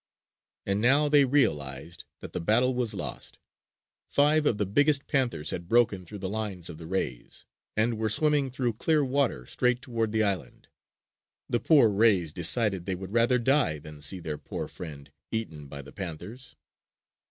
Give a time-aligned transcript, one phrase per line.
[0.65, 3.37] And now they realized that the battle was lost.
[4.07, 7.45] Five of the biggest panthers had broken through the lines of the rays,
[7.77, 10.69] and were swimming through clear water straight toward the island.
[11.47, 15.83] The poor rays decided they would rather die than see their poor friend eaten by
[15.83, 16.55] the panthers.